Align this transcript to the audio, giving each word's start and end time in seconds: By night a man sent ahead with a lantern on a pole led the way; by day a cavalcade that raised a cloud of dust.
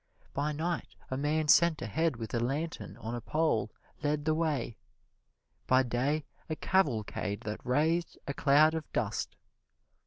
By 0.33 0.51
night 0.51 0.95
a 1.11 1.15
man 1.15 1.47
sent 1.47 1.79
ahead 1.79 2.15
with 2.15 2.33
a 2.33 2.39
lantern 2.39 2.97
on 2.97 3.13
a 3.13 3.21
pole 3.21 3.69
led 4.01 4.25
the 4.25 4.33
way; 4.33 4.79
by 5.67 5.83
day 5.83 6.25
a 6.49 6.55
cavalcade 6.55 7.41
that 7.41 7.63
raised 7.63 8.17
a 8.25 8.33
cloud 8.33 8.73
of 8.73 8.91
dust. 8.93 9.35